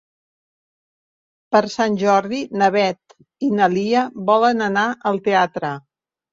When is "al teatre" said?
5.15-5.75